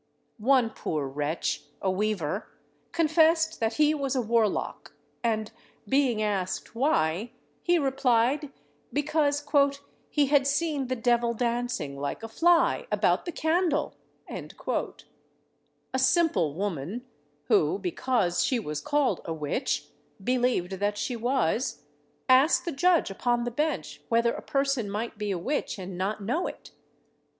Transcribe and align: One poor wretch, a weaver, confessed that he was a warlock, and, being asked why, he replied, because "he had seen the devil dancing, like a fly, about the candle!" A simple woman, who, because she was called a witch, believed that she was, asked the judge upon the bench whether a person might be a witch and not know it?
One 0.39 0.71
poor 0.71 1.07
wretch, 1.07 1.61
a 1.79 1.91
weaver, 1.91 2.47
confessed 2.91 3.59
that 3.59 3.75
he 3.75 3.93
was 3.93 4.15
a 4.15 4.21
warlock, 4.23 4.93
and, 5.23 5.51
being 5.87 6.23
asked 6.23 6.73
why, 6.73 7.33
he 7.61 7.77
replied, 7.77 8.51
because 8.91 9.45
"he 10.09 10.25
had 10.25 10.47
seen 10.47 10.87
the 10.87 10.95
devil 10.95 11.35
dancing, 11.35 11.99
like 11.99 12.23
a 12.23 12.27
fly, 12.27 12.87
about 12.91 13.25
the 13.25 13.31
candle!" 13.31 13.93
A 14.27 15.99
simple 15.99 16.55
woman, 16.55 17.05
who, 17.43 17.77
because 17.77 18.43
she 18.43 18.59
was 18.59 18.81
called 18.81 19.21
a 19.23 19.33
witch, 19.35 19.87
believed 20.23 20.71
that 20.79 20.97
she 20.97 21.15
was, 21.15 21.83
asked 22.27 22.65
the 22.65 22.71
judge 22.71 23.11
upon 23.11 23.43
the 23.43 23.51
bench 23.51 24.01
whether 24.09 24.33
a 24.33 24.41
person 24.41 24.89
might 24.89 25.19
be 25.19 25.29
a 25.29 25.37
witch 25.37 25.77
and 25.77 25.95
not 25.95 26.23
know 26.23 26.47
it? 26.47 26.71